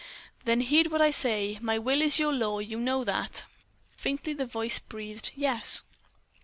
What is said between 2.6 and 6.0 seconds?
know that?" Faintly the voice breathed: "Yes."